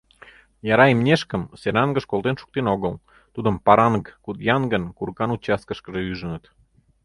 [0.73, 2.93] Яра имнешкым Серангыш колтен шуктен огыл,—
[3.33, 6.43] тудым Паранг-Кудьянгын курыкан участкышкыже ӱжыныт.